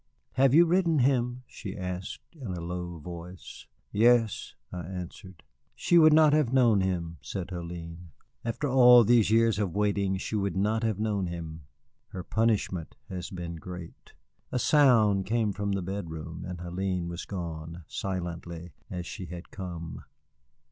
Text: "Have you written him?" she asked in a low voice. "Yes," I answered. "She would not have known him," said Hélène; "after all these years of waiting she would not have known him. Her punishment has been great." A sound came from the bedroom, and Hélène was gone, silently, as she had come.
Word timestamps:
"Have 0.31 0.55
you 0.55 0.65
written 0.65 0.97
him?" 0.97 1.43
she 1.45 1.77
asked 1.77 2.35
in 2.35 2.47
a 2.55 2.59
low 2.59 2.97
voice. 2.97 3.67
"Yes," 3.91 4.55
I 4.71 4.81
answered. 4.87 5.43
"She 5.75 5.99
would 5.99 6.11
not 6.11 6.33
have 6.33 6.51
known 6.51 6.81
him," 6.81 7.19
said 7.21 7.49
Hélène; 7.49 8.07
"after 8.43 8.67
all 8.67 9.03
these 9.03 9.29
years 9.29 9.59
of 9.59 9.75
waiting 9.75 10.17
she 10.17 10.35
would 10.35 10.57
not 10.57 10.81
have 10.81 10.97
known 10.97 11.27
him. 11.27 11.65
Her 12.07 12.23
punishment 12.23 12.95
has 13.09 13.29
been 13.29 13.57
great." 13.57 14.13
A 14.51 14.57
sound 14.57 15.27
came 15.27 15.53
from 15.53 15.73
the 15.73 15.83
bedroom, 15.83 16.45
and 16.47 16.57
Hélène 16.57 17.07
was 17.07 17.25
gone, 17.27 17.83
silently, 17.87 18.71
as 18.89 19.05
she 19.05 19.27
had 19.27 19.51
come. 19.51 20.03